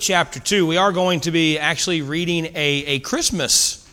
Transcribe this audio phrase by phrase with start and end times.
[0.00, 0.66] chapter 2.
[0.66, 3.86] We are going to be actually reading a, a Christmas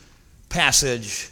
[0.48, 1.30] passage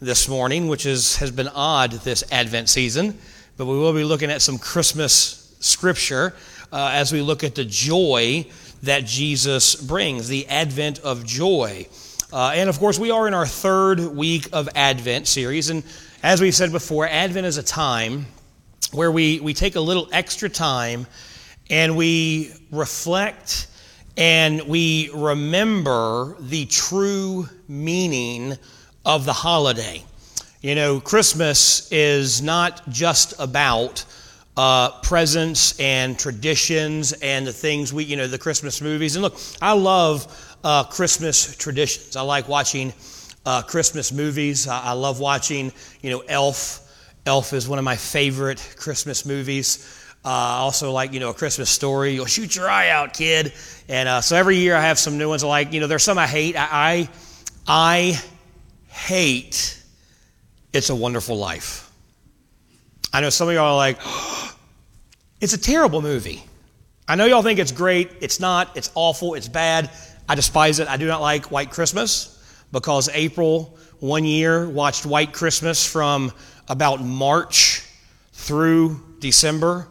[0.00, 3.18] this morning, which is, has been odd this Advent season,
[3.56, 6.34] but we will be looking at some Christmas scripture
[6.72, 8.46] uh, as we look at the joy
[8.84, 11.88] that Jesus brings, the Advent of joy.
[12.32, 15.68] Uh, and of course, we are in our third week of Advent series.
[15.68, 15.82] And
[16.22, 18.26] as we've said before, Advent is a time
[18.92, 21.08] where we, we take a little extra time
[21.68, 23.66] and we reflect
[24.16, 28.56] and we remember the true meaning
[29.04, 30.04] of the holiday.
[30.60, 34.04] You know, Christmas is not just about
[34.56, 39.16] uh, presents and traditions and the things we, you know, the Christmas movies.
[39.16, 42.16] And look, I love uh, Christmas traditions.
[42.16, 42.92] I like watching
[43.46, 44.68] uh, Christmas movies.
[44.68, 45.72] I, I love watching,
[46.02, 46.80] you know, Elf.
[47.24, 50.01] Elf is one of my favorite Christmas movies.
[50.24, 52.14] Uh, also, like, you know, a Christmas story.
[52.14, 53.52] You'll shoot your eye out, kid.
[53.88, 55.42] And uh, so every year I have some new ones.
[55.42, 56.54] Like, you know, there's some I hate.
[56.56, 57.08] I, I,
[57.66, 58.22] I
[58.86, 59.82] hate
[60.72, 61.90] It's a Wonderful Life.
[63.12, 64.54] I know some of y'all are like, oh,
[65.40, 66.44] it's a terrible movie.
[67.08, 68.10] I know y'all think it's great.
[68.20, 68.76] It's not.
[68.76, 69.34] It's awful.
[69.34, 69.90] It's bad.
[70.28, 70.86] I despise it.
[70.86, 72.38] I do not like White Christmas
[72.70, 76.32] because April one year watched White Christmas from
[76.68, 77.84] about March
[78.32, 79.88] through December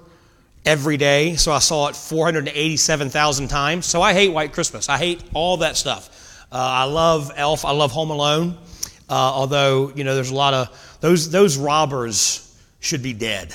[0.65, 1.35] every day.
[1.35, 3.85] So I saw it 487,000 times.
[3.85, 4.89] So I hate White Christmas.
[4.89, 6.45] I hate all that stuff.
[6.51, 7.65] Uh, I love Elf.
[7.65, 8.57] I love Home Alone.
[9.09, 13.53] Uh, although, you know, there's a lot of those, those robbers should be dead.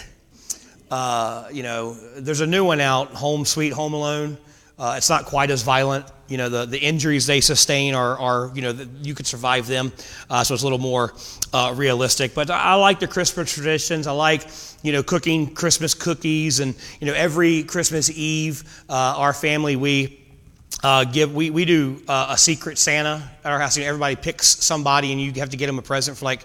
[0.91, 4.39] Uh, you know, there's a new one out, Home Sweet Home Alone.
[4.79, 6.05] Uh, it's not quite as violent.
[6.29, 9.67] You know, the, the injuries they sustain are, are you know, the, you could survive
[9.67, 9.93] them.
[10.29, 11.15] Uh, so it's a little more
[11.53, 12.35] uh, realistic.
[12.35, 14.07] But I like the Christmas traditions.
[14.07, 14.47] I like,
[14.83, 16.61] you know, cooking Christmas cookies.
[16.61, 20.21] And, you know, every Christmas Eve, uh, our family, we
[20.83, 23.77] uh, give we, we do uh, a secret Santa at our house.
[23.77, 26.45] You know, everybody picks somebody, and you have to get them a present for like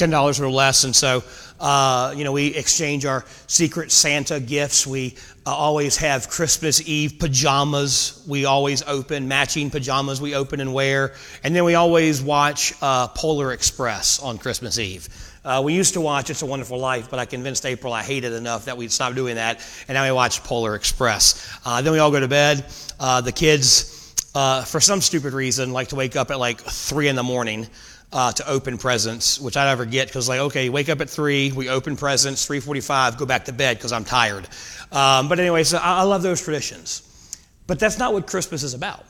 [0.00, 0.84] ten dollars or less.
[0.84, 1.22] And so,
[1.60, 4.86] uh, you know, we exchange our secret Santa gifts.
[4.86, 5.14] We
[5.46, 8.24] uh, always have Christmas Eve pajamas.
[8.26, 10.18] We always open matching pajamas.
[10.18, 15.06] We open and wear, and then we always watch uh, Polar Express on Christmas Eve.
[15.44, 18.32] Uh, we used to watch It's a Wonderful Life, but I convinced April I hated
[18.32, 21.58] enough that we'd stop doing that, and now we watch Polar Express.
[21.64, 22.64] Uh, then we all go to bed.
[22.98, 27.22] The kids, for some stupid reason, like to wake up at like 3 in the
[27.22, 27.66] morning.
[28.12, 31.52] Uh, to open presents, which I never get because like okay, wake up at three,
[31.52, 34.48] we open presents, three forty-five, go back to bed because I'm tired.
[34.90, 37.38] Um, but anyway, so I, I love those traditions,
[37.68, 39.06] but that's not what Christmas is about.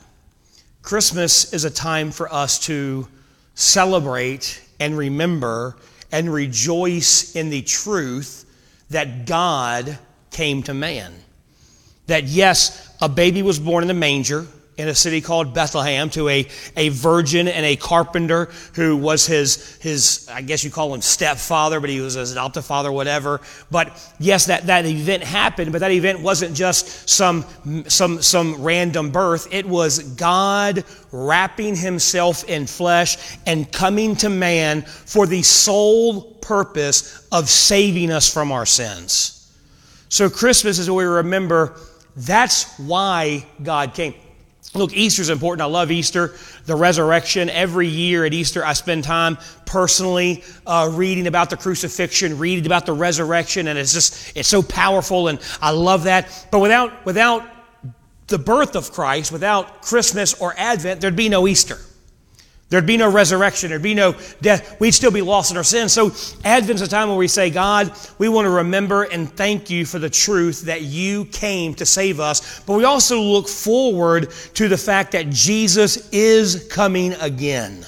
[0.83, 3.07] Christmas is a time for us to
[3.55, 5.77] celebrate and remember
[6.11, 8.45] and rejoice in the truth
[8.91, 9.97] that God
[10.29, 11.11] came to man.
[12.05, 14.45] That yes, a baby was born in the manger
[14.77, 19.77] in a city called Bethlehem to a, a virgin and a carpenter who was his,
[19.81, 23.41] his, I guess you call him stepfather, but he was his adoptive father, whatever.
[23.69, 27.45] But yes, that, that event happened, but that event wasn't just some,
[27.87, 29.47] some, some random birth.
[29.51, 37.27] It was God wrapping himself in flesh and coming to man for the sole purpose
[37.31, 39.37] of saving us from our sins.
[40.07, 41.77] So Christmas is where we remember
[42.15, 44.13] that's why God came.
[44.73, 45.61] Look, Easter is important.
[45.61, 46.33] I love Easter,
[46.65, 47.49] the resurrection.
[47.49, 52.85] Every year at Easter, I spend time personally uh, reading about the crucifixion, reading about
[52.85, 56.47] the resurrection, and it's just it's so powerful, and I love that.
[56.51, 57.43] But without without
[58.27, 61.77] the birth of Christ, without Christmas or Advent, there'd be no Easter.
[62.71, 63.69] There'd be no resurrection.
[63.69, 64.79] There'd be no death.
[64.79, 65.91] We'd still be lost in our sins.
[65.91, 66.11] So
[66.45, 69.99] Advent's a time where we say, God, we want to remember and thank you for
[69.99, 72.61] the truth that you came to save us.
[72.61, 77.85] But we also look forward to the fact that Jesus is coming again.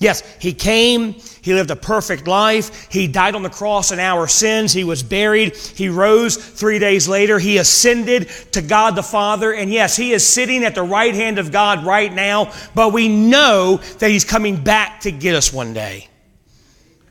[0.00, 1.12] Yes, he came,
[1.42, 5.02] he lived a perfect life, he died on the cross in our sins, he was
[5.02, 10.12] buried, he rose three days later, he ascended to God the Father, and yes, he
[10.12, 14.24] is sitting at the right hand of God right now, but we know that he's
[14.24, 16.08] coming back to get us one day.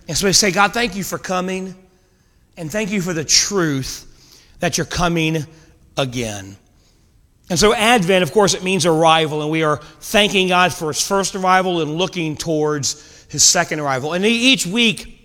[0.07, 1.75] And so we say, God, thank you for coming,
[2.57, 4.07] and thank you for the truth
[4.61, 5.45] that you're coming
[5.95, 6.57] again.
[7.49, 11.05] And so, Advent, of course, it means arrival, and we are thanking God for his
[11.05, 14.13] first arrival and looking towards his second arrival.
[14.13, 15.19] And each week,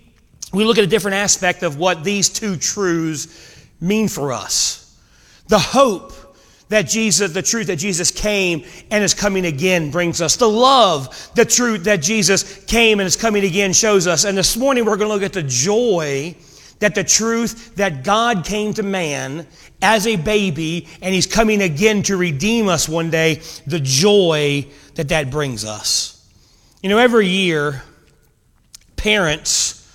[0.51, 4.99] we look at a different aspect of what these two truths mean for us.
[5.47, 6.13] The hope
[6.69, 10.35] that Jesus, the truth that Jesus came and is coming again brings us.
[10.35, 14.23] The love, the truth that Jesus came and is coming again shows us.
[14.23, 16.35] And this morning, we're going to look at the joy
[16.79, 19.47] that the truth that God came to man
[19.81, 25.09] as a baby and he's coming again to redeem us one day, the joy that
[25.09, 26.11] that brings us.
[26.81, 27.81] You know, every year,
[28.95, 29.89] parents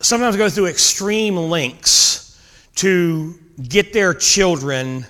[0.00, 2.40] sometimes go through extreme lengths
[2.76, 3.38] to
[3.68, 5.06] get their children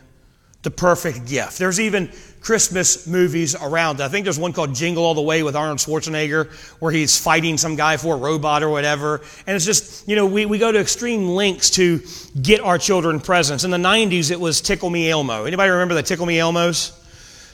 [0.62, 1.58] the perfect gift.
[1.58, 2.10] There's even
[2.44, 4.02] Christmas movies around.
[4.02, 7.56] I think there's one called Jingle All the Way with Arnold Schwarzenegger where he's fighting
[7.56, 9.22] some guy for a robot or whatever.
[9.46, 12.02] And it's just, you know, we, we go to extreme lengths to
[12.40, 13.64] get our children presents.
[13.64, 15.44] In the 90s, it was Tickle Me Elmo.
[15.44, 16.92] Anybody remember the Tickle Me Elmos?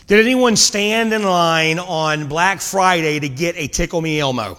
[0.08, 4.58] Did anyone stand in line on Black Friday to get a Tickle Me Elmo?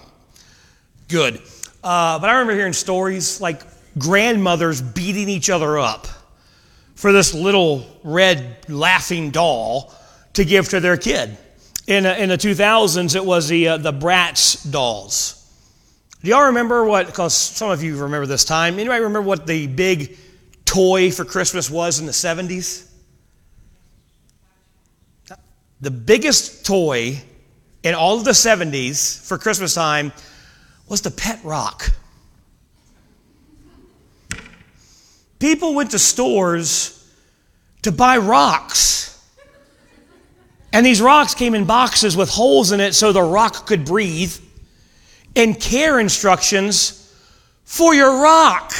[1.08, 1.42] Good.
[1.84, 3.60] Uh, but I remember hearing stories like
[3.98, 6.06] grandmothers beating each other up
[6.94, 9.92] for this little red laughing doll
[10.34, 11.36] to give to their kid.
[11.86, 15.38] In, in the 2000s, it was the, uh, the Bratz dolls.
[16.22, 19.66] Do y'all remember what, because some of you remember this time, anybody remember what the
[19.66, 20.16] big
[20.64, 22.88] toy for Christmas was in the 70s?
[25.80, 27.20] The biggest toy
[27.82, 30.12] in all of the 70s for Christmas time
[30.88, 31.90] was the pet rock.
[35.40, 37.04] People went to stores
[37.82, 39.11] to buy rocks.
[40.72, 44.34] And these rocks came in boxes with holes in it so the rock could breathe,
[45.36, 47.14] and care instructions
[47.64, 48.72] for your rock.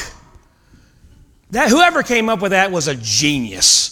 [1.51, 3.92] That whoever came up with that was a genius.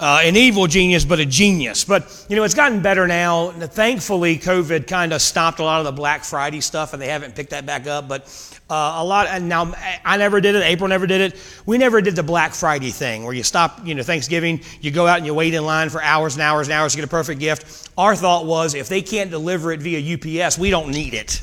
[0.00, 1.84] Uh, an evil genius, but a genius.
[1.84, 3.50] But, you know, it's gotten better now.
[3.50, 7.34] Thankfully, COVID kind of stopped a lot of the Black Friday stuff, and they haven't
[7.34, 8.08] picked that back up.
[8.08, 8.22] But
[8.70, 11.62] uh, a lot, and now I never did it, April never did it.
[11.66, 15.06] We never did the Black Friday thing where you stop, you know, Thanksgiving, you go
[15.06, 17.08] out and you wait in line for hours and hours and hours to get a
[17.08, 17.90] perfect gift.
[17.98, 21.42] Our thought was if they can't deliver it via UPS, we don't need it.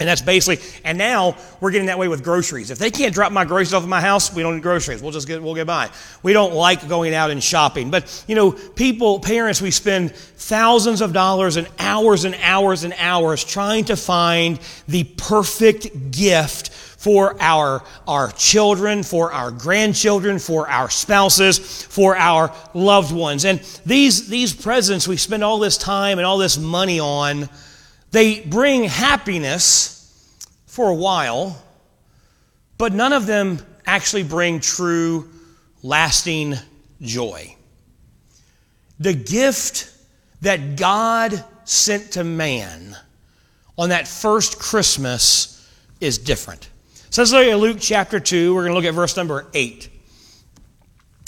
[0.00, 2.72] And that's basically, and now we're getting that way with groceries.
[2.72, 5.00] If they can't drop my groceries off at my house, we don't need groceries.
[5.00, 5.88] We'll just get, we'll get by.
[6.24, 7.92] We don't like going out and shopping.
[7.92, 12.92] But, you know, people, parents, we spend thousands of dollars and hours and hours and
[12.98, 14.58] hours trying to find
[14.88, 16.70] the perfect gift
[17.04, 23.44] for our, our children, for our grandchildren, for our spouses, for our loved ones.
[23.44, 27.48] And these, these presents we spend all this time and all this money on,
[28.14, 31.60] they bring happiness for a while,
[32.78, 35.28] but none of them actually bring true,
[35.82, 36.54] lasting
[37.00, 37.56] joy.
[39.00, 39.92] The gift
[40.42, 42.96] that God sent to man
[43.76, 45.68] on that first Christmas
[46.00, 46.70] is different.
[47.10, 48.54] So let's look at Luke chapter 2.
[48.54, 49.90] We're going to look at verse number 8.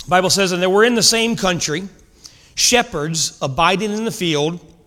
[0.04, 1.88] The Bible says, And they were in the same country,
[2.54, 4.60] shepherds abiding in the field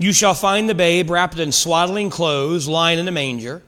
[0.00, 3.60] You shall find the babe wrapped in swaddling clothes, lying in a manger.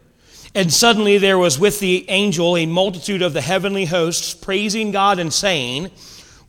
[0.55, 5.18] And suddenly there was with the angel a multitude of the heavenly hosts, praising God
[5.18, 5.90] and saying,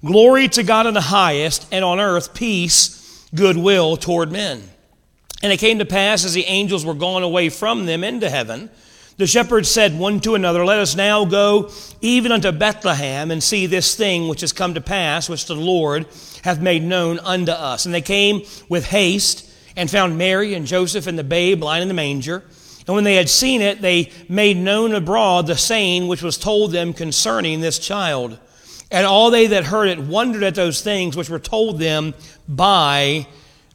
[0.04, 4.64] Glory to God in the highest, and on earth peace, goodwill toward men.
[5.42, 8.70] And it came to pass as the angels were gone away from them into heaven,
[9.18, 13.66] the shepherds said one to another, Let us now go even unto Bethlehem and see
[13.66, 16.08] this thing which has come to pass, which the Lord
[16.46, 17.86] hath made known unto us.
[17.86, 21.88] And they came with haste and found Mary and Joseph and the babe lying in
[21.88, 22.44] the manger.
[22.86, 26.72] And when they had seen it, they made known abroad the saying which was told
[26.72, 28.38] them concerning this child.
[28.92, 32.14] And all they that heard it wondered at those things which were told them
[32.48, 33.26] by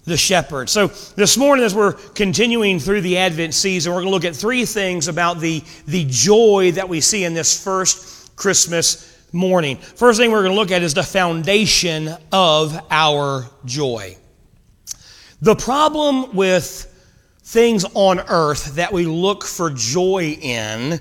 [0.05, 0.69] the shepherd.
[0.69, 4.37] So this morning, as we're continuing through the Advent season, we're going to look at
[4.37, 9.77] three things about the, the joy that we see in this first Christmas morning.
[9.77, 14.17] First thing we're going to look at is the foundation of our joy.
[15.41, 16.95] The problem with
[17.43, 21.01] things on earth that we look for joy in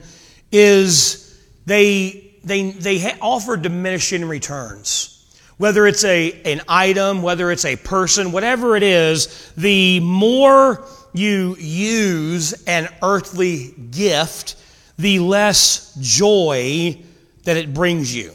[0.52, 5.14] is they, they, they offer diminishing returns.
[5.58, 11.56] Whether it's a, an item, whether it's a person, whatever it is, the more you
[11.58, 14.56] use an earthly gift,
[15.00, 17.02] the less joy
[17.44, 18.32] that it brings you.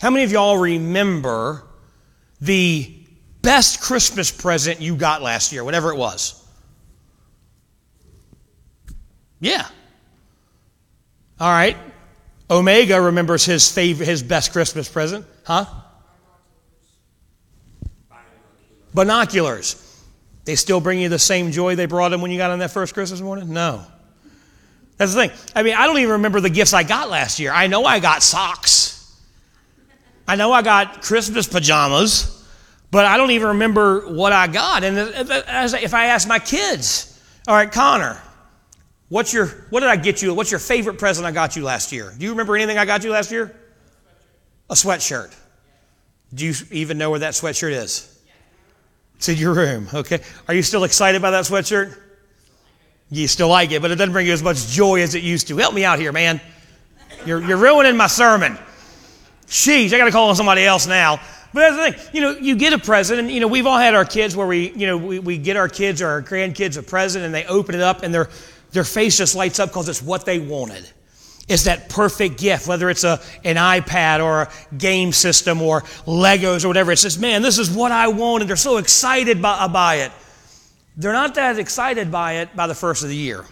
[0.00, 1.64] How many of y'all remember
[2.40, 3.01] the
[3.42, 6.38] best Christmas present you got last year, whatever it was?
[9.40, 9.66] Yeah.
[11.40, 11.76] All right.
[12.48, 15.64] Omega remembers his favorite, his best Christmas present, huh?
[18.94, 19.78] Binoculars.
[20.44, 22.70] They still bring you the same joy they brought them when you got on that
[22.70, 23.52] first Christmas morning?
[23.52, 23.84] No.
[24.96, 25.38] That's the thing.
[25.54, 27.52] I mean, I don't even remember the gifts I got last year.
[27.52, 29.20] I know I got socks.
[30.28, 32.41] I know I got Christmas pajamas,
[32.92, 34.84] but I don't even remember what I got.
[34.84, 37.18] And if I ask my kids,
[37.48, 38.20] all right, Connor,
[39.08, 40.34] what's your, what did I get you?
[40.34, 42.12] What's your favorite present I got you last year?
[42.16, 43.56] Do you remember anything I got you last year?
[44.68, 45.34] A sweatshirt.
[46.34, 48.08] Do you even know where that sweatshirt is?
[49.16, 50.20] It's in your room, okay?
[50.46, 51.98] Are you still excited by that sweatshirt?
[53.10, 55.48] You still like it, but it doesn't bring you as much joy as it used
[55.48, 55.56] to.
[55.56, 56.42] Help me out here, man.
[57.24, 58.58] You're, you're ruining my sermon.
[59.46, 61.20] Sheesh, I got to call on somebody else now.
[61.52, 63.78] But that's the thing, you know, you get a present, and you know, we've all
[63.78, 66.78] had our kids where we, you know, we, we get our kids or our grandkids
[66.78, 68.30] a present, and they open it up, and their
[68.72, 70.88] their face just lights up because it's what they wanted.
[71.48, 76.64] It's that perfect gift, whether it's a, an iPad or a game system or Legos
[76.64, 76.92] or whatever.
[76.92, 79.96] It says, man, this is what I want, and they're so excited by, uh, by
[79.96, 80.12] it.
[80.96, 83.44] They're not that excited by it by the first of the year.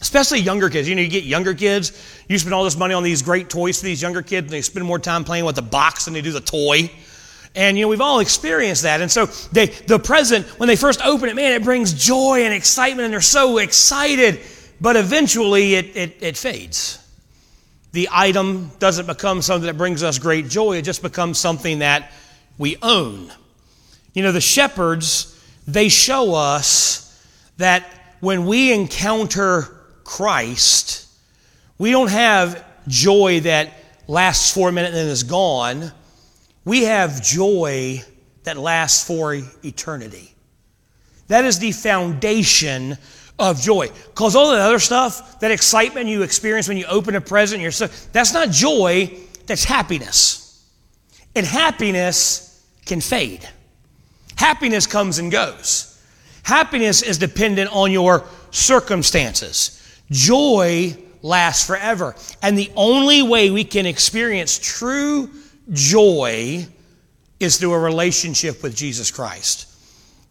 [0.00, 0.88] Especially younger kids.
[0.88, 3.78] You know, you get younger kids, you spend all this money on these great toys
[3.80, 6.22] for these younger kids, and they spend more time playing with the box than they
[6.22, 6.90] do the toy.
[7.56, 9.00] And you know, we've all experienced that.
[9.00, 12.54] And so they the present, when they first open it, man, it brings joy and
[12.54, 14.40] excitement, and they're so excited,
[14.80, 17.02] but eventually it, it, it fades
[17.96, 22.12] the item doesn't become something that brings us great joy, it just becomes something that
[22.58, 23.32] we own.
[24.12, 25.34] You know, the shepherds,
[25.66, 27.02] they show us
[27.56, 29.62] that when we encounter
[30.04, 31.08] Christ,
[31.78, 33.72] we don't have joy that
[34.06, 35.90] lasts for a minute and then is gone.
[36.66, 38.02] We have joy
[38.42, 40.34] that lasts for eternity.
[41.28, 42.98] That is the foundation
[43.38, 43.88] of joy.
[44.06, 47.70] Because all that other stuff, that excitement you experience when you open a present, you're
[47.70, 50.64] so, that's not joy, that's happiness.
[51.36, 53.48] And happiness can fade.
[54.34, 56.02] Happiness comes and goes.
[56.42, 60.00] Happiness is dependent on your circumstances.
[60.10, 62.16] Joy lasts forever.
[62.42, 65.30] And the only way we can experience true
[65.72, 66.66] joy
[67.40, 69.68] is through a relationship with Jesus Christ.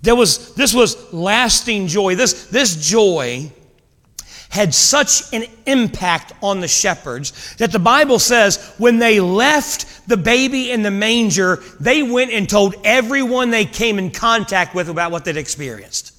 [0.02, 2.16] There was, this was lasting joy.
[2.16, 3.52] This, this joy
[4.50, 10.18] had such an impact on the shepherds that the Bible says when they left the
[10.18, 15.12] baby in the manger, they went and told everyone they came in contact with about
[15.12, 16.15] what they'd experienced.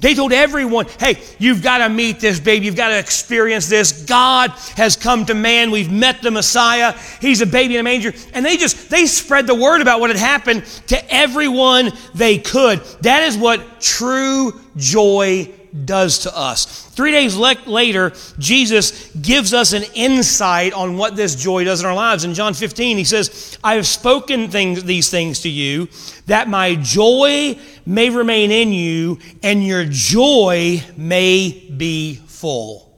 [0.00, 2.66] They told everyone, hey, you've got to meet this baby.
[2.66, 4.04] You've got to experience this.
[4.04, 5.72] God has come to man.
[5.72, 6.92] We've met the Messiah.
[7.20, 8.12] He's a baby in a manger.
[8.32, 12.80] And they just, they spread the word about what had happened to everyone they could.
[13.02, 15.52] That is what true joy
[15.84, 16.64] does to us.
[16.88, 21.86] Three days le- later, Jesus gives us an insight on what this joy does in
[21.86, 22.24] our lives.
[22.24, 25.88] In John 15, he says, I have spoken things, these things to you,
[26.26, 32.88] that my joy may remain in you, and your joy may be full.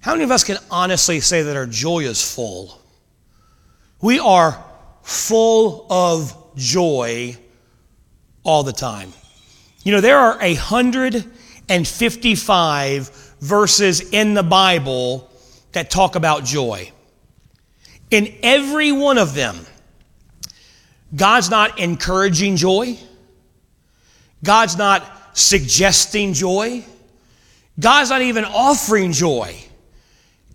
[0.00, 2.80] How many of us can honestly say that our joy is full?
[4.02, 4.62] We are
[5.02, 7.36] full of joy
[8.42, 9.12] all the time.
[9.82, 11.24] You know, there are a hundred
[11.68, 15.30] and 55 verses in the Bible
[15.72, 16.90] that talk about joy.
[18.10, 19.56] In every one of them,
[21.14, 22.98] God's not encouraging joy.
[24.42, 26.84] God's not suggesting joy.
[27.78, 29.56] God's not even offering joy.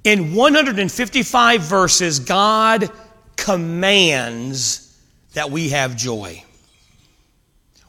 [0.04, 2.90] In 155 verses, God
[3.36, 4.98] commands
[5.34, 6.44] that we have joy.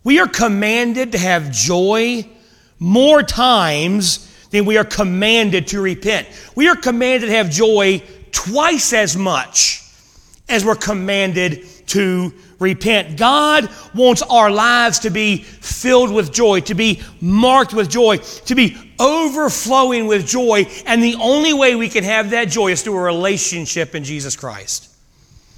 [0.02, 2.26] We are commanded to have joy
[2.80, 6.26] more times than we are commanded to repent.
[6.56, 9.84] We are commanded to have joy twice as much
[10.48, 13.16] as we're commanded to repent.
[13.16, 18.54] God wants our lives to be filled with joy, to be marked with joy, to
[18.54, 20.66] be overflowing with joy.
[20.86, 24.36] And the only way we can have that joy is through a relationship in Jesus
[24.36, 24.88] Christ.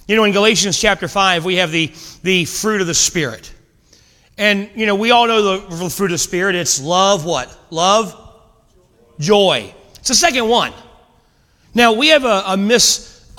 [0.07, 3.53] You know, in Galatians chapter 5, we have the, the fruit of the Spirit.
[4.39, 6.55] And, you know, we all know the fruit of the Spirit.
[6.55, 7.57] It's love, what?
[7.71, 8.17] Love,
[9.19, 9.75] joy.
[9.97, 10.73] It's the second one.
[11.75, 12.57] Now, we have a, a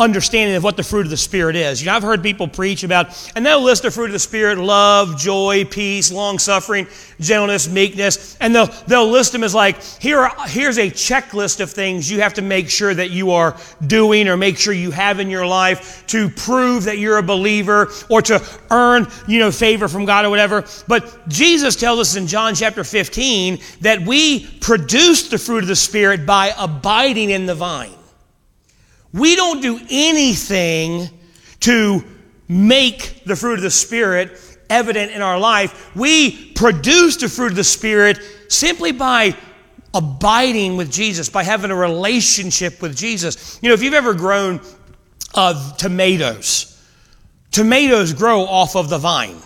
[0.04, 1.82] understanding of what the fruit of the Spirit is.
[1.82, 4.58] You know, I've heard people preach about, and they'll list the fruit of the Spirit
[4.58, 6.88] love, joy, peace, long suffering,
[7.20, 11.72] gentleness, meekness, and they'll, they'll list them as like, here are, here's a checklist of
[11.72, 13.58] things you have to make sure that you are
[13.88, 17.90] doing or make sure you have in your life to prove that you're a believer
[18.10, 20.66] or to earn, you know, favor from God or whatever.
[20.88, 25.76] But Jesus tells us in John chapter 15 that we produce the fruit of the
[25.76, 27.94] Spirit by abiding in the vine.
[29.14, 31.10] We don't do anything
[31.62, 32.04] to
[32.48, 34.32] make the fruit of the Spirit
[34.70, 35.96] evident in our life.
[35.96, 39.36] We produce the fruit of the Spirit simply by
[39.94, 43.60] abiding with Jesus, by having a relationship with Jesus.
[43.62, 44.62] You know, if you've ever grown
[45.36, 46.70] uh, tomatoes,
[47.52, 49.38] tomatoes grow off of the vine.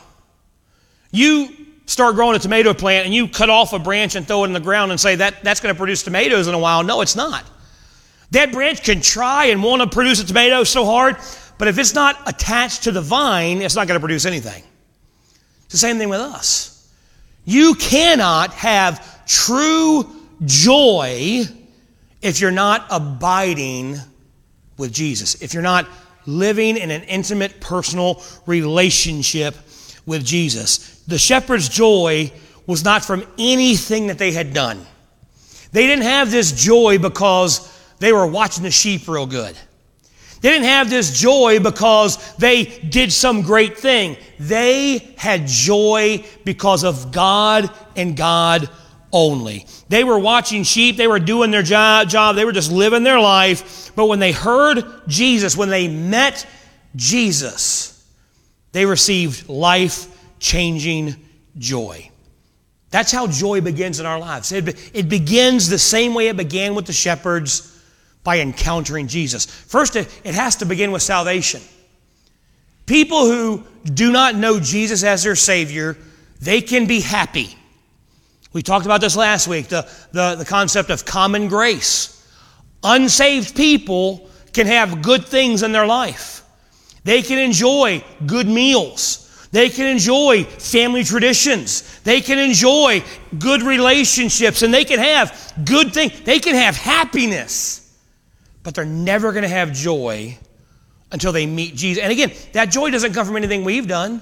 [1.12, 1.50] You
[1.86, 4.54] start growing a tomato plant and you cut off a branch and throw it in
[4.54, 6.84] the ground and say that that's going to produce tomatoes in a while.
[6.84, 7.46] No, it's not.
[8.32, 11.18] That branch can try and want to produce a tomato so hard,
[11.58, 14.64] but if it's not attached to the vine, it's not going to produce anything.
[15.64, 16.92] It's the same thing with us.
[17.46, 20.10] You cannot have true
[20.46, 21.44] joy
[22.22, 23.98] if you're not abiding
[24.78, 25.88] with Jesus, if you're not
[26.26, 29.56] living in an intimate, personal relationship
[30.06, 31.02] with Jesus.
[31.08, 32.32] The shepherd's joy
[32.66, 34.86] was not from anything that they had done.
[35.72, 39.58] They didn't have this joy because they were watching the sheep real good.
[40.42, 44.18] They didn't have this joy because they did some great thing.
[44.40, 48.70] They had joy because of God and God
[49.12, 49.66] only.
[49.90, 53.20] They were watching sheep, they were doing their job, job, they were just living their
[53.20, 53.92] life.
[53.96, 56.46] But when they heard Jesus, when they met
[56.96, 58.06] Jesus,
[58.74, 60.08] they received life
[60.40, 61.16] changing
[61.58, 62.12] joy.
[62.92, 64.52] That's how joy begins in our lives.
[64.52, 67.77] It, it begins the same way it began with the shepherds
[68.24, 69.46] by encountering Jesus.
[69.46, 71.62] First, it, has to begin with salvation.
[72.86, 75.98] People who do not know Jesus as their Savior,
[76.42, 77.56] they can be happy.
[78.54, 82.14] We talked about this last week the, the, the concept of common grace.
[82.84, 86.44] Unsaved people can have good things in their life,
[87.04, 89.24] they can enjoy good meals.
[89.50, 92.00] They can enjoy family traditions.
[92.02, 93.02] They can enjoy
[93.40, 96.20] good relationships and they can have good things.
[96.22, 97.87] They can have happiness
[98.68, 100.38] but they're never going to have joy
[101.14, 102.04] until they meet Jesus.
[102.04, 104.22] And again, that joy doesn't come from anything we've done.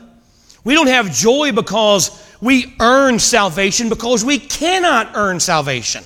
[0.63, 6.03] We don't have joy because we earn salvation, because we cannot earn salvation.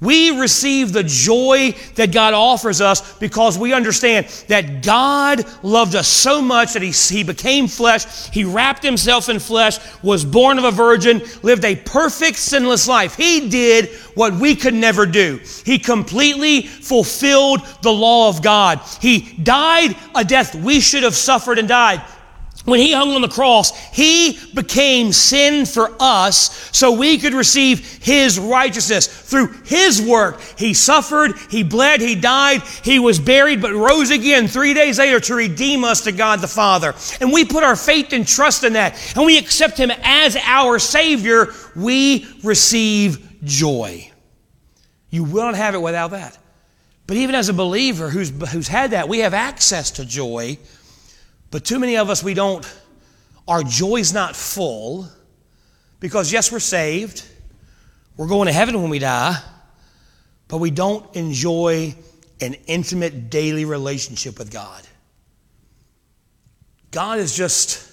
[0.00, 6.06] We receive the joy that God offers us because we understand that God loved us
[6.06, 8.30] so much that he, he became flesh.
[8.30, 13.16] He wrapped himself in flesh, was born of a virgin, lived a perfect, sinless life.
[13.16, 15.40] He did what we could never do.
[15.64, 18.80] He completely fulfilled the law of God.
[19.00, 22.02] He died a death we should have suffered and died
[22.64, 28.02] when he hung on the cross, he became sin for us so we could receive
[28.02, 29.06] his righteousness.
[29.06, 34.48] Through his work, he suffered, he bled, he died, he was buried, but rose again
[34.48, 36.94] three days later to redeem us to God the Father.
[37.20, 40.78] And we put our faith and trust in that, and we accept him as our
[40.78, 44.10] Savior, we receive joy.
[45.10, 46.36] You will not have it without that.
[47.06, 50.58] But even as a believer who's, who's had that, we have access to joy
[51.50, 52.66] but too many of us, we don't,
[53.46, 55.08] our joy's not full
[56.00, 57.26] because, yes, we're saved.
[58.16, 59.36] We're going to heaven when we die,
[60.48, 61.94] but we don't enjoy
[62.40, 64.82] an intimate daily relationship with God.
[66.90, 67.90] God is just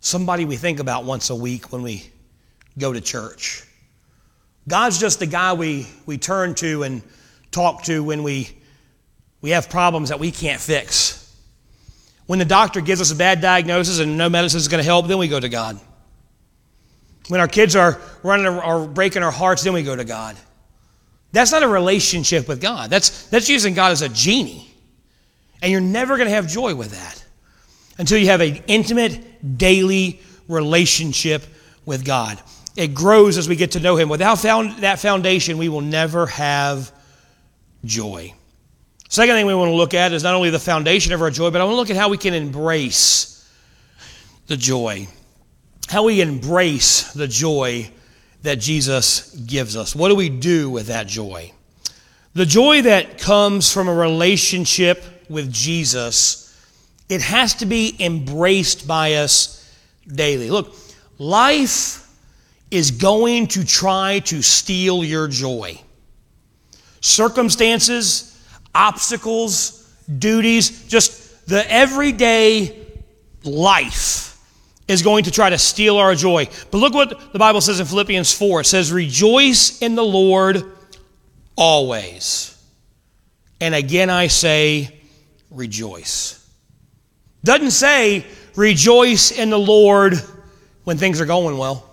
[0.00, 2.08] somebody we think about once a week when we
[2.78, 3.64] go to church.
[4.68, 7.02] God's just the guy we, we turn to and
[7.50, 8.50] talk to when we,
[9.40, 11.25] we have problems that we can't fix.
[12.26, 15.06] When the doctor gives us a bad diagnosis and no medicine is going to help,
[15.06, 15.78] then we go to God.
[17.28, 20.36] When our kids are running or breaking our hearts, then we go to God.
[21.32, 22.90] That's not a relationship with God.
[22.90, 24.72] That's, that's using God as a genie.
[25.62, 27.24] And you're never going to have joy with that
[27.98, 31.42] until you have an intimate, daily relationship
[31.84, 32.40] with God.
[32.76, 34.08] It grows as we get to know Him.
[34.08, 36.92] Without found, that foundation, we will never have
[37.84, 38.34] joy.
[39.08, 41.50] Second thing we want to look at is not only the foundation of our joy,
[41.50, 43.48] but I want to look at how we can embrace
[44.46, 45.06] the joy.
[45.88, 47.90] How we embrace the joy
[48.42, 49.94] that Jesus gives us.
[49.94, 51.52] What do we do with that joy?
[52.34, 56.54] The joy that comes from a relationship with Jesus,
[57.08, 59.74] it has to be embraced by us
[60.06, 60.50] daily.
[60.50, 60.74] Look,
[61.18, 62.06] life
[62.70, 65.80] is going to try to steal your joy.
[67.00, 68.35] Circumstances,
[68.76, 72.86] obstacles, duties, just the everyday
[73.44, 74.26] life
[74.88, 76.48] is going to try to steal our joy.
[76.70, 80.62] But look what the Bible says in Philippians 4 it says, Rejoice in the Lord
[81.56, 82.52] always.
[83.60, 84.92] And again I say,
[85.50, 86.44] Rejoice.
[87.44, 90.14] Doesn't say, Rejoice in the Lord
[90.84, 91.88] when things are going well.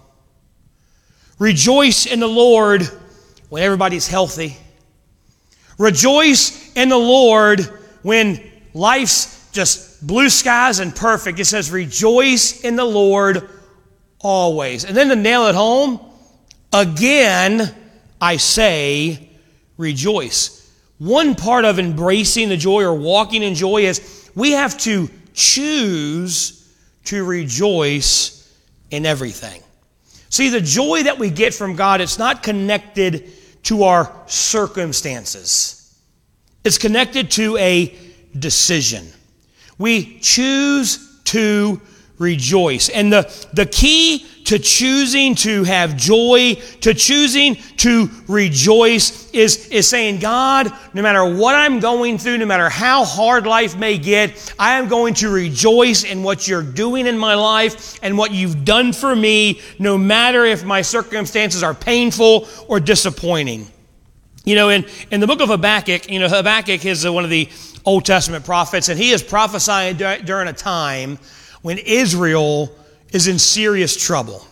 [1.39, 2.83] Rejoice in the Lord
[3.49, 4.57] when everybody's healthy.
[5.77, 7.61] Rejoice in the Lord
[8.01, 8.41] when
[8.73, 11.39] life's just blue skies and perfect.
[11.39, 13.49] It says, Rejoice in the Lord
[14.19, 14.85] always.
[14.85, 15.99] And then to nail it home,
[16.71, 17.73] again,
[18.19, 19.29] I say,
[19.77, 20.59] rejoice.
[20.97, 26.71] One part of embracing the joy or walking in joy is we have to choose
[27.05, 28.39] to rejoice
[28.91, 29.61] in everything.
[30.29, 33.31] See, the joy that we get from God, it's not connected
[33.63, 35.82] to our circumstances.
[36.63, 37.95] It's connected to a
[38.37, 39.07] decision.
[39.77, 41.81] We choose to
[42.17, 42.89] rejoice.
[42.89, 49.87] And the, the key to choosing to have joy, to choosing to rejoice, is, is
[49.87, 54.53] saying, God, no matter what I'm going through, no matter how hard life may get,
[54.59, 58.65] I am going to rejoice in what you're doing in my life and what you've
[58.65, 63.67] done for me, no matter if my circumstances are painful or disappointing.
[64.45, 67.29] You know, in, in the book of Habakkuk, you know, Habakkuk is uh, one of
[67.29, 67.47] the
[67.85, 71.17] Old Testament prophets, and he is prophesying during a time
[71.61, 72.75] when Israel
[73.13, 74.45] is in serious trouble.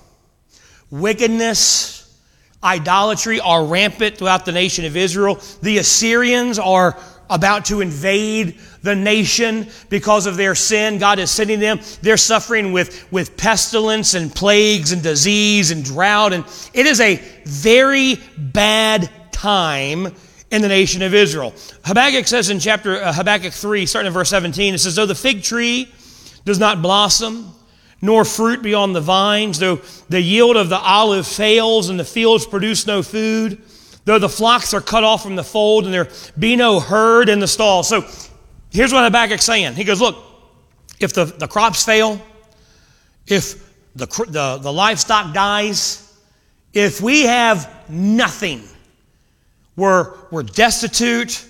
[0.91, 2.17] Wickedness,
[2.63, 5.39] idolatry are rampant throughout the nation of Israel.
[5.61, 6.97] The Assyrians are
[7.29, 10.99] about to invade the nation because of their sin.
[10.99, 11.79] God is sending them.
[12.01, 16.33] They're suffering with, with pestilence and plagues and disease and drought.
[16.33, 19.09] And it is a very bad
[19.41, 20.13] time
[20.51, 21.53] in the nation of Israel.
[21.83, 25.15] Habakkuk says in chapter uh, Habakkuk 3, starting in verse 17, it says, Though the
[25.15, 25.91] fig tree
[26.45, 27.51] does not blossom,
[28.01, 29.77] nor fruit be on the vines, though
[30.09, 33.61] the yield of the olive fails and the fields produce no food,
[34.05, 37.39] though the flocks are cut off from the fold and there be no herd in
[37.39, 37.81] the stall.
[37.81, 38.05] So
[38.69, 39.73] here's what Habakkuk's saying.
[39.73, 40.17] He goes, Look,
[40.99, 42.21] if the, the crops fail,
[43.25, 43.55] if
[43.95, 46.15] the, the, the livestock dies,
[46.73, 48.63] if we have nothing,
[49.81, 51.43] we're, we're destitute,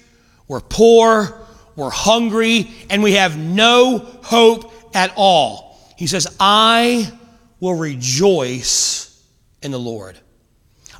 [0.47, 1.37] we're poor,
[1.75, 5.77] we're hungry, and we have no hope at all.
[5.97, 7.11] He says, I
[7.59, 9.21] will rejoice
[9.61, 10.17] in the Lord.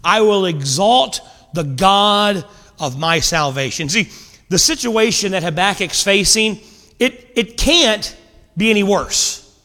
[0.04, 1.22] I will exalt
[1.54, 2.46] the God
[2.78, 3.88] of my salvation.
[3.88, 4.10] See,
[4.50, 6.60] the situation that Habakkuk's facing,
[7.00, 8.14] it, it can't
[8.58, 9.58] be any worse.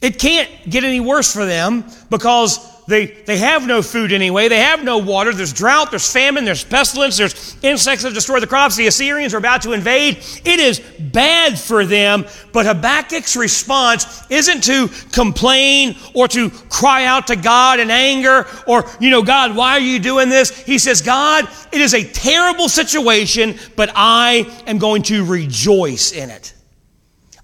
[0.00, 4.48] It can't get any worse for them because they, they have no food anyway.
[4.48, 5.30] They have no water.
[5.34, 8.76] There's drought, there's famine, there's pestilence, there's insects that destroy the crops.
[8.76, 10.16] The Assyrians are about to invade.
[10.16, 12.24] It is bad for them.
[12.50, 18.90] But Habakkuk's response isn't to complain or to cry out to God in anger or,
[18.98, 20.58] you know, God, why are you doing this?
[20.58, 26.30] He says, God, it is a terrible situation, but I am going to rejoice in
[26.30, 26.54] it.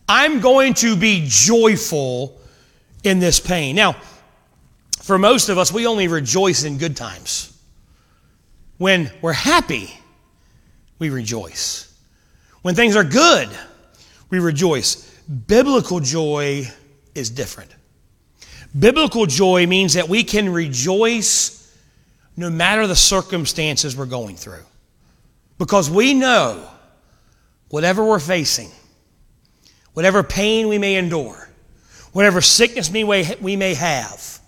[0.08, 2.40] I'm going to be joyful
[3.02, 3.76] in this pain.
[3.76, 3.96] Now,
[5.04, 7.54] for most of us, we only rejoice in good times.
[8.78, 9.92] When we're happy,
[10.98, 11.94] we rejoice.
[12.62, 13.50] When things are good,
[14.30, 15.10] we rejoice.
[15.28, 16.66] Biblical joy
[17.14, 17.70] is different.
[18.76, 21.76] Biblical joy means that we can rejoice
[22.38, 24.64] no matter the circumstances we're going through.
[25.58, 26.66] Because we know
[27.68, 28.70] whatever we're facing,
[29.92, 31.50] whatever pain we may endure,
[32.12, 34.40] whatever sickness we may have,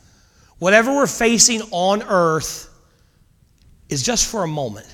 [0.59, 2.69] Whatever we're facing on earth
[3.88, 4.87] is just for a moment.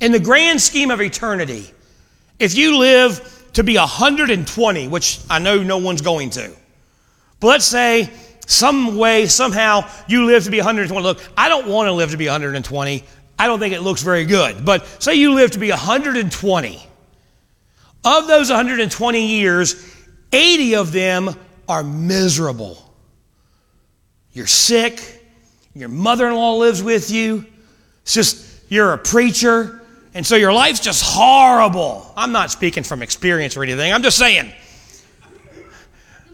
[0.00, 1.70] In the grand scheme of eternity,
[2.38, 6.52] if you live to be 120, which I know no one's going to,
[7.40, 8.10] but let's say
[8.48, 11.02] some way, somehow, you live to be 120.
[11.02, 13.04] Look, I don't want to live to be 120.
[13.38, 14.64] I don't think it looks very good.
[14.64, 16.86] But say you live to be 120.
[18.04, 19.94] Of those 120 years,
[20.32, 21.34] 80 of them
[21.68, 22.87] are miserable.
[24.38, 25.02] You're sick.
[25.74, 27.44] Your mother in law lives with you.
[28.02, 29.84] It's just, you're a preacher.
[30.14, 32.12] And so your life's just horrible.
[32.16, 33.92] I'm not speaking from experience or anything.
[33.92, 34.52] I'm just saying.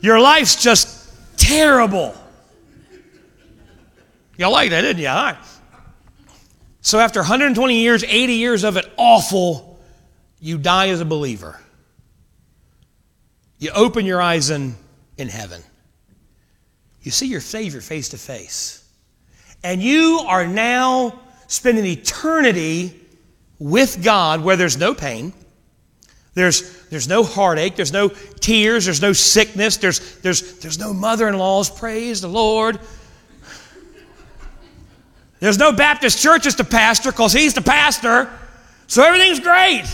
[0.03, 2.15] Your life's just terrible.
[4.37, 5.09] Y'all like that, didn't you?
[5.09, 5.39] All right.
[6.83, 9.81] So after 120 years, 80 years of it awful,
[10.41, 11.59] you die as a believer.
[13.59, 14.75] You open your eyes in,
[15.17, 15.63] in heaven
[17.05, 18.83] you see your Savior face to face.
[19.63, 23.01] And you are now spending eternity
[23.59, 25.33] with God where there's no pain,
[26.33, 31.29] there's, there's no heartache, there's no tears, there's no sickness, there's, there's, there's no mother
[31.29, 32.81] in laws, praise the Lord.
[35.41, 38.31] There's no Baptist churches to pastor because he's the pastor.
[38.87, 39.85] So everything's great.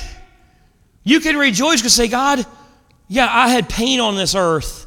[1.02, 2.46] You can rejoice and say, God,
[3.08, 4.86] yeah, I had pain on this earth.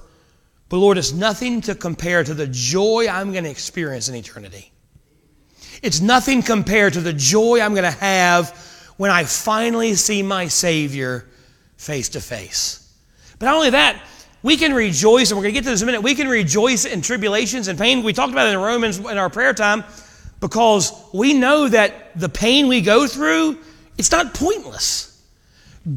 [0.74, 4.72] But Lord, it's nothing to compare to the joy I'm going to experience in eternity.
[5.84, 8.50] It's nothing compared to the joy I'm going to have
[8.98, 11.28] when I finally see my Savior
[11.78, 12.92] face to face.
[13.38, 14.02] But not only that,
[14.42, 16.02] we can rejoice, and we're going to get to this in a minute.
[16.02, 18.02] We can rejoice in tribulations and pain.
[18.02, 19.84] We talked about it in Romans in our prayer time
[20.40, 23.60] because we know that the pain we go through,
[24.00, 25.24] it's not pointless.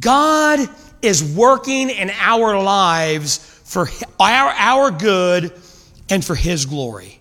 [0.00, 0.68] God
[1.00, 3.88] is working in our lives for
[4.20, 5.52] our, our good
[6.08, 7.20] and for His glory.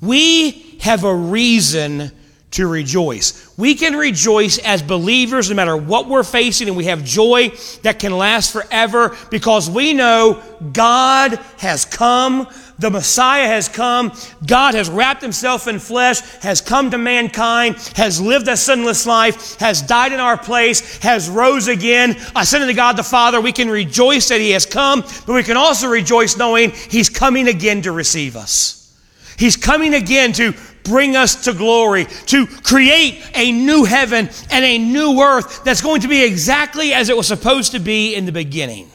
[0.00, 2.10] We have a reason
[2.52, 3.56] to rejoice.
[3.58, 7.52] We can rejoice as believers no matter what we're facing, and we have joy
[7.82, 12.48] that can last forever because we know God has come.
[12.82, 14.12] The Messiah has come.
[14.44, 19.56] God has wrapped himself in flesh, has come to mankind, has lived a sinless life,
[19.60, 23.40] has died in our place, has rose again, I ascended to God the Father.
[23.40, 27.46] We can rejoice that he has come, but we can also rejoice knowing he's coming
[27.46, 29.00] again to receive us.
[29.38, 34.78] He's coming again to bring us to glory, to create a new heaven and a
[34.78, 38.32] new earth that's going to be exactly as it was supposed to be in the
[38.32, 38.90] beginning.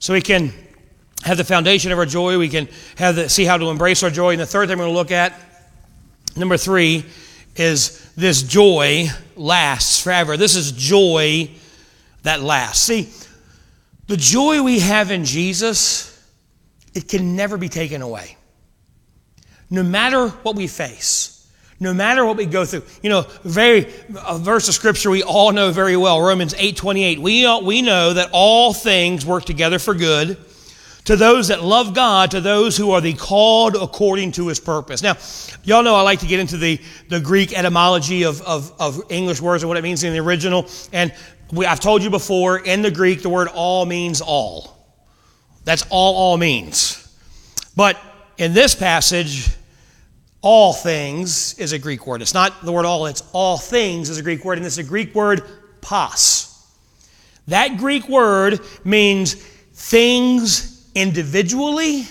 [0.00, 0.54] So we can
[1.26, 4.10] have the foundation of our joy, we can have the, see how to embrace our
[4.10, 4.30] joy.
[4.30, 5.34] And the third thing we're going to look at,
[6.36, 7.04] number three,
[7.56, 10.36] is this joy lasts forever.
[10.36, 11.50] This is joy
[12.22, 12.84] that lasts.
[12.84, 13.10] See,
[14.06, 16.12] the joy we have in Jesus,
[16.94, 18.36] it can never be taken away
[19.68, 21.48] no matter what we face,
[21.80, 22.84] no matter what we go through.
[23.02, 23.92] You know, very
[24.24, 27.18] a verse of scripture we all know very well, Romans 8:28.
[27.18, 30.38] We we know that all things work together for good
[31.06, 35.02] to those that love God, to those who are the called according to his purpose.
[35.02, 35.16] Now,
[35.62, 39.40] y'all know I like to get into the, the Greek etymology of, of, of English
[39.40, 40.68] words and what it means in the original.
[40.92, 41.14] And
[41.52, 44.76] we, I've told you before, in the Greek, the word all means all.
[45.64, 47.02] That's all all means.
[47.76, 47.98] But
[48.36, 49.48] in this passage,
[50.42, 52.20] all things is a Greek word.
[52.20, 54.84] It's not the word all, it's all things is a Greek word, and it's a
[54.84, 55.42] Greek word
[55.80, 56.52] pas.
[57.46, 62.04] That Greek word means things individually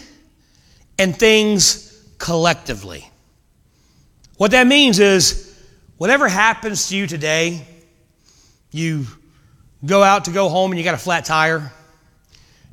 [1.00, 3.10] and things collectively.
[4.38, 5.60] What that means is
[5.98, 7.66] whatever happens to you today,
[8.72, 9.08] you
[9.84, 11.74] go out to go home and you got a flat tire.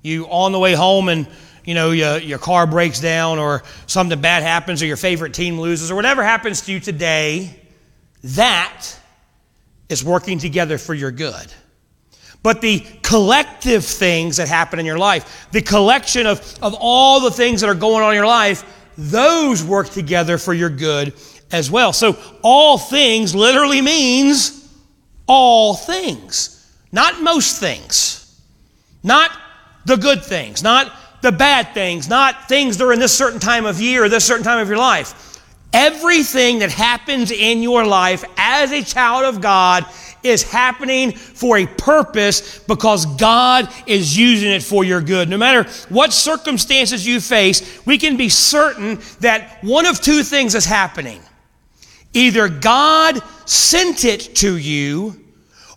[0.02, 1.26] You on the way home and
[1.64, 5.60] you know, your, your car breaks down or something bad happens or your favorite team
[5.60, 7.58] loses or whatever happens to you today,
[8.24, 8.84] that
[9.88, 11.52] is working together for your good.
[12.42, 17.30] But the collective things that happen in your life, the collection of, of all the
[17.30, 18.64] things that are going on in your life,
[18.98, 21.14] those work together for your good
[21.52, 21.92] as well.
[21.92, 24.68] So, all things literally means
[25.26, 28.40] all things, not most things,
[29.02, 29.30] not
[29.84, 33.64] the good things, not the bad things, not things that are in this certain time
[33.64, 35.40] of year or this certain time of your life.
[35.72, 39.86] Everything that happens in your life as a child of God
[40.22, 45.28] is happening for a purpose because God is using it for your good.
[45.28, 50.54] No matter what circumstances you face, we can be certain that one of two things
[50.54, 51.20] is happening.
[52.14, 55.18] Either God sent it to you,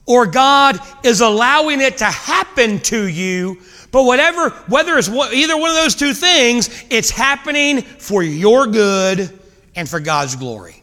[0.05, 3.59] or God is allowing it to happen to you
[3.95, 9.39] but whatever, whether it's either one of those two things, it's happening for your good
[9.73, 10.74] and for God's glory.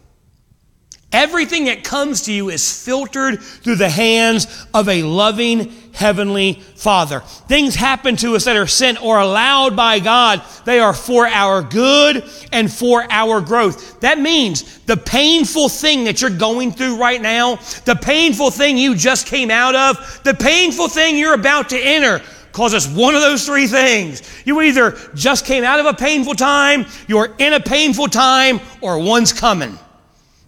[1.12, 7.20] Everything that comes to you is filtered through the hands of a loving heavenly Father.
[7.20, 10.42] Things happen to us that are sent or allowed by God.
[10.64, 14.00] They are for our good and for our growth.
[14.00, 18.94] That means the painful thing that you're going through right now, the painful thing you
[18.94, 23.20] just came out of, the painful thing you're about to enter, because it's one of
[23.20, 24.22] those three things.
[24.46, 28.98] You either just came out of a painful time, you're in a painful time, or
[28.98, 29.78] one's coming.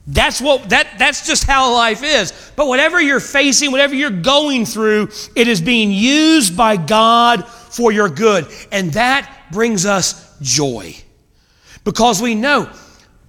[0.06, 2.52] That's what that that's just how life is.
[2.56, 7.90] But whatever you're facing, whatever you're going through, it is being used by God for
[7.90, 8.46] your good.
[8.70, 10.94] And that brings us joy.
[11.84, 12.70] Because we know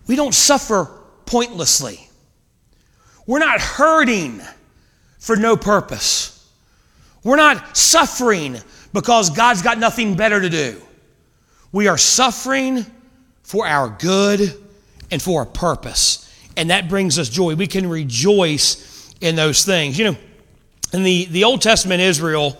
[0.08, 0.90] we don't suffer
[1.26, 2.00] pointlessly.
[3.26, 4.42] We're not hurting
[5.18, 6.32] for no purpose.
[7.24, 8.60] We're not suffering
[8.94, 10.82] because God's got nothing better to do.
[11.72, 12.86] We are suffering
[13.44, 14.54] for our good
[15.10, 16.25] and for a purpose.
[16.58, 17.56] And that brings us joy.
[17.56, 19.98] We can rejoice in those things.
[19.98, 20.18] You know,
[20.94, 22.58] in the, the Old Testament Israel,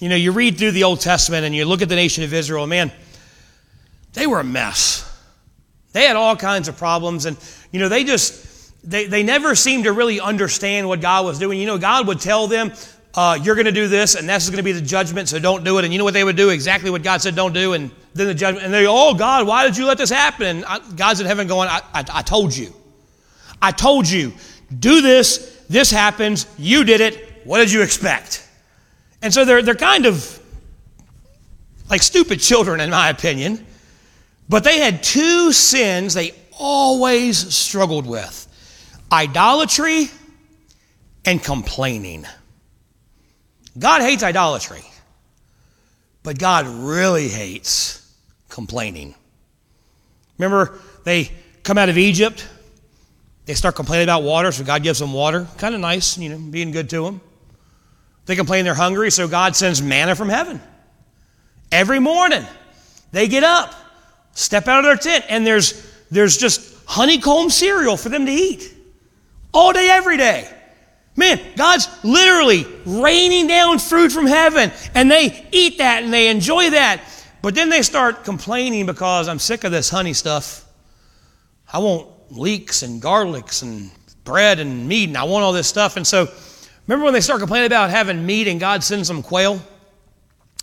[0.00, 2.32] you know, you read through the Old Testament and you look at the nation of
[2.34, 2.92] Israel, man,
[4.12, 5.04] they were a mess.
[5.92, 7.36] They had all kinds of problems, and
[7.72, 8.46] you know, they just
[8.88, 11.58] they, they never seemed to really understand what God was doing.
[11.58, 12.72] You know, God would tell them,
[13.14, 15.64] uh, you're going to do this, and that's going to be the judgment, so don't
[15.64, 15.84] do it.
[15.84, 16.50] And you know what they would do?
[16.50, 18.64] Exactly what God said don't do, and then the judgment.
[18.64, 20.62] And they go, oh, God, why did you let this happen?
[20.62, 22.72] And God's in heaven going, I, I, I told you.
[23.60, 24.32] I told you,
[24.78, 28.46] do this, this happens, you did it, what did you expect?
[29.22, 30.40] And so they're, they're kind of
[31.90, 33.64] like stupid children, in my opinion.
[34.48, 38.46] But they had two sins they always struggled with
[39.10, 40.08] idolatry
[41.24, 42.26] and complaining.
[43.78, 44.82] God hates idolatry,
[46.22, 48.12] but God really hates
[48.48, 49.14] complaining.
[50.36, 51.30] Remember, they
[51.62, 52.46] come out of Egypt,
[53.48, 55.48] they start complaining about water, so God gives them water.
[55.56, 57.22] Kind of nice, you know, being good to them.
[58.26, 60.60] They complain they're hungry, so God sends manna from heaven.
[61.72, 62.44] Every morning,
[63.10, 63.74] they get up,
[64.32, 68.70] step out of their tent, and there's, there's just honeycomb cereal for them to eat
[69.54, 70.46] all day, every day.
[71.16, 76.68] Man, God's literally raining down fruit from heaven, and they eat that and they enjoy
[76.68, 77.00] that.
[77.40, 80.66] But then they start complaining because I'm sick of this honey stuff.
[81.72, 83.90] I want leeks and garlics and
[84.24, 85.96] bread and meat, and I want all this stuff.
[85.96, 86.28] And so
[86.88, 89.60] Remember when they start complaining about having meat and God sends them quail?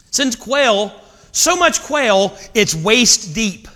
[0.10, 0.92] Sends quail,
[1.32, 3.68] so much quail, it's waist deep.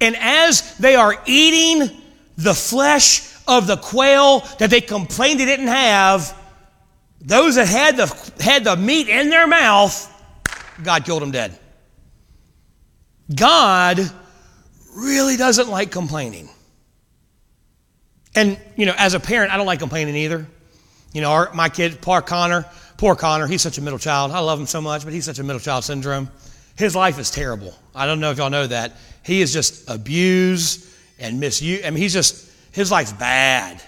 [0.00, 2.02] And as they are eating
[2.36, 6.36] the flesh of the quail that they complained they didn't have,
[7.20, 10.08] those that had the, had the meat in their mouth,
[10.82, 11.56] God killed them dead.
[13.32, 14.00] God
[14.96, 16.48] really doesn't like complaining.
[18.34, 20.46] And, you know, as a parent, I don't like complaining either.
[21.12, 22.64] You know, our, my kid, poor Connor,
[22.96, 24.30] poor Connor, he's such a middle child.
[24.30, 26.30] I love him so much, but he's such a middle child syndrome.
[26.76, 27.74] His life is terrible.
[27.94, 28.92] I don't know if y'all know that.
[29.22, 30.86] He is just abused
[31.18, 31.84] and misused.
[31.84, 33.82] I mean, he's just, his life's bad.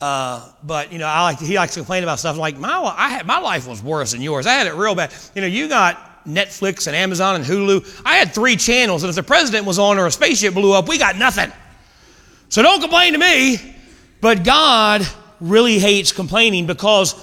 [0.00, 3.10] Uh, but you know, I like he likes to complain about stuff like my I
[3.10, 4.46] had, my life was worse than yours.
[4.46, 5.12] I had it real bad.
[5.34, 8.02] You know, you got Netflix and Amazon and Hulu.
[8.04, 10.88] I had three channels, and if the president was on or a spaceship blew up,
[10.88, 11.52] we got nothing.
[12.50, 13.76] So don't complain to me.
[14.20, 15.06] But God
[15.40, 17.14] really hates complaining because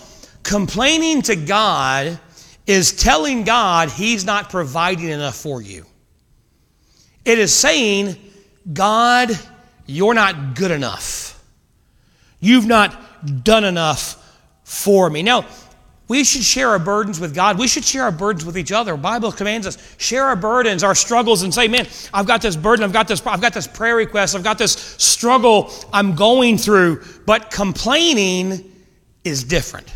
[0.41, 2.19] complaining to God
[2.65, 5.85] is telling God He's not providing enough for you.
[7.23, 8.15] It is saying,
[8.71, 9.29] God,
[9.85, 11.41] you're not good enough.
[12.39, 14.23] You've not done enough
[14.63, 15.23] for me.
[15.23, 15.45] Now,
[16.07, 17.57] we should share our burdens with God.
[17.57, 18.93] We should share our burdens with each other.
[18.93, 22.55] The Bible commands us share our burdens, our struggles, and say, "Man, I've got this
[22.55, 22.83] burden.
[22.83, 23.21] I've got this.
[23.25, 24.35] I've got this prayer request.
[24.35, 28.71] I've got this struggle I'm going through." But complaining
[29.23, 29.87] is different.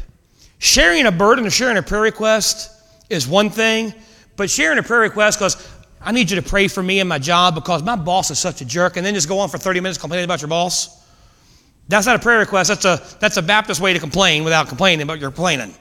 [0.59, 2.69] Sharing a burden or sharing a prayer request
[3.09, 3.93] is one thing,
[4.35, 5.57] but sharing a prayer request goes,
[6.03, 8.61] I need you to pray for me and my job because my boss is such
[8.61, 10.97] a jerk, and then just go on for 30 minutes complaining about your boss.
[11.87, 12.69] That's not a prayer request.
[12.69, 15.73] That's a that's a Baptist way to complain without complaining, but you're complaining.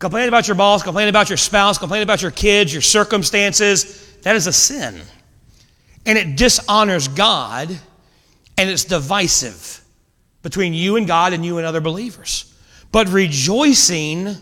[0.00, 4.34] Complaining about your boss, complain about your spouse, complain about your kids, your circumstances, that
[4.34, 4.98] is a sin.
[6.06, 7.68] And it dishonors God
[8.56, 9.84] and it's divisive
[10.42, 12.50] between you and God and you and other believers.
[12.92, 14.34] But rejoicing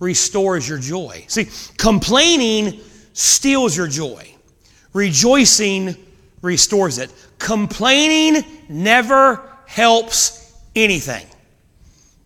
[0.00, 1.24] restores your joy.
[1.28, 2.80] See, complaining
[3.12, 4.34] steals your joy,
[4.92, 5.94] rejoicing
[6.42, 7.14] restores it.
[7.38, 11.26] Complaining never helps anything.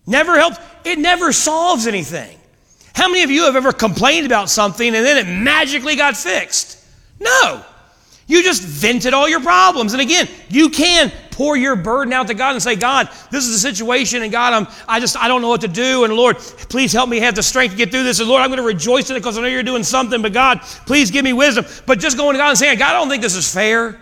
[0.07, 2.39] Never helps, it never solves anything.
[2.93, 6.79] How many of you have ever complained about something and then it magically got fixed?
[7.19, 7.63] No.
[8.27, 9.93] You just vented all your problems.
[9.93, 13.51] And again, you can pour your burden out to God and say, God, this is
[13.51, 16.03] the situation, and God, I'm, I just, I don't know what to do.
[16.03, 18.19] And Lord, please help me have the strength to get through this.
[18.19, 20.31] And Lord, I'm going to rejoice in it because I know you're doing something, but
[20.31, 21.65] God, please give me wisdom.
[21.85, 23.99] But just going to God and saying, God, I don't think this is fair.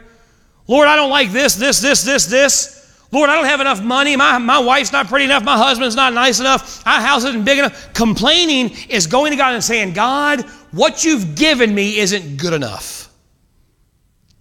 [0.68, 2.81] Lord, I don't like this, this, this, this, this.
[3.12, 4.16] Lord, I don't have enough money.
[4.16, 5.44] My, my wife's not pretty enough.
[5.44, 6.86] My husband's not nice enough.
[6.88, 7.94] Our house isn't big enough.
[7.94, 13.10] Complaining is going to God and saying, God, what you've given me isn't good enough.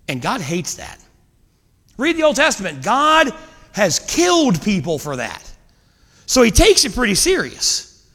[0.06, 0.98] And God hates that.
[1.96, 2.82] Read the Old Testament.
[2.82, 3.32] God
[3.72, 5.42] has killed people for that.
[6.26, 8.08] So he takes it pretty serious.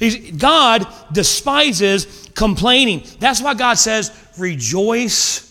[0.00, 3.04] He's, God despises complaining.
[3.20, 5.48] That's why God says, rejoice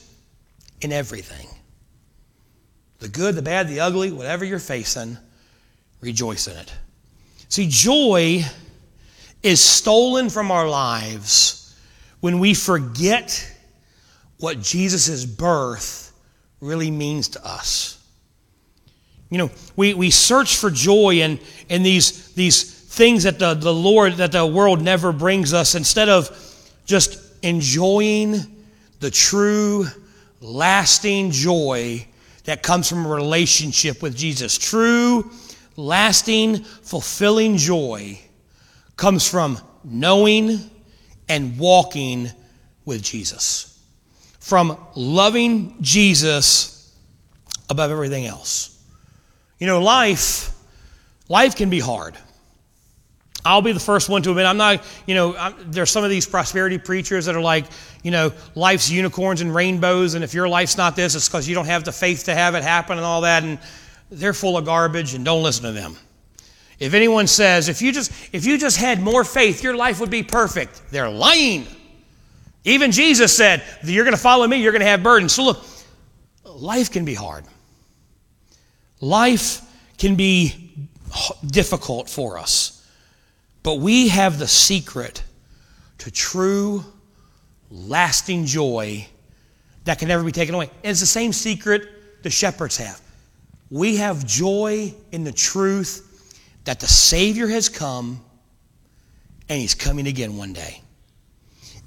[0.81, 1.47] in everything
[3.01, 5.17] the good, the bad, the ugly, whatever you're facing,
[6.01, 6.71] rejoice in it.
[7.49, 8.43] See, joy
[9.41, 11.75] is stolen from our lives
[12.19, 13.57] when we forget
[14.37, 16.13] what Jesus' birth
[16.61, 17.97] really means to us.
[19.31, 21.39] You know, we, we search for joy in,
[21.69, 26.07] in these, these things that the, the Lord, that the world never brings us, instead
[26.07, 26.29] of
[26.85, 28.63] just enjoying
[28.99, 29.87] the true,
[30.39, 32.05] lasting joy
[32.45, 34.57] that comes from a relationship with Jesus.
[34.57, 35.31] True,
[35.75, 38.19] lasting, fulfilling joy
[38.95, 40.59] comes from knowing
[41.29, 42.29] and walking
[42.85, 43.79] with Jesus,
[44.39, 46.95] from loving Jesus
[47.69, 48.83] above everything else.
[49.59, 50.51] You know, life,
[51.31, 52.17] Life can be hard.
[53.43, 56.09] I'll be the first one to admit I'm not, you know, I'm, there's some of
[56.09, 57.65] these prosperity preachers that are like,
[58.03, 61.55] you know, life's unicorns and rainbows, and if your life's not this, it's because you
[61.55, 63.57] don't have the faith to have it happen and all that, and
[64.11, 65.95] they're full of garbage, and don't listen to them.
[66.79, 70.09] If anyone says, if you just if you just had more faith, your life would
[70.09, 71.67] be perfect, they're lying.
[72.63, 75.33] Even Jesus said, You're going to follow me, you're going to have burdens.
[75.33, 75.63] So look,
[76.43, 77.45] life can be hard.
[78.99, 79.61] Life
[79.97, 80.87] can be
[81.45, 82.80] difficult for us.
[83.63, 85.23] But we have the secret
[85.99, 86.83] to true,
[87.69, 89.07] lasting joy
[89.83, 90.69] that can never be taken away.
[90.83, 93.01] And it's the same secret the shepherds have.
[93.69, 96.07] We have joy in the truth
[96.65, 98.21] that the Savior has come
[99.49, 100.81] and He's coming again one day.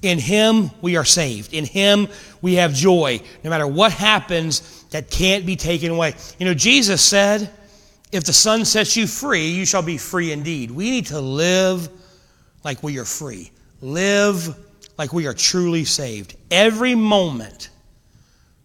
[0.03, 1.55] In Him, we are saved.
[1.55, 2.09] In Him,
[2.43, 3.21] we have joy.
[3.43, 6.15] No matter what happens, that can't be taken away.
[6.39, 7.51] You know, Jesus said,
[8.15, 10.71] if the Son sets you free, you shall be free indeed.
[10.71, 11.89] We need to live
[12.63, 13.51] like we are free,
[13.81, 14.57] live
[14.97, 16.37] like we are truly saved.
[16.49, 17.71] Every moment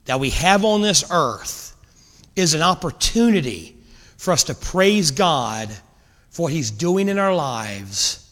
[0.05, 1.75] that we have on this earth
[2.35, 3.75] is an opportunity
[4.17, 5.67] for us to praise God
[6.29, 8.31] for what He's doing in our lives,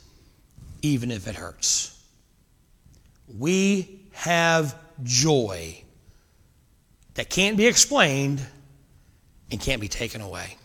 [0.83, 1.99] even if it hurts.
[3.35, 5.81] We have joy
[7.15, 8.39] that can't be explained
[9.49, 10.57] and can't be taken away.